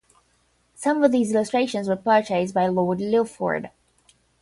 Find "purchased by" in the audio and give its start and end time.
1.95-2.65